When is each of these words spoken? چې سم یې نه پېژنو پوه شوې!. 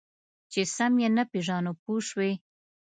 چې 0.51 0.61
سم 0.75 0.93
یې 1.03 1.09
نه 1.17 1.23
پېژنو 1.31 1.71
پوه 1.81 2.01
شوې!. 2.07 2.31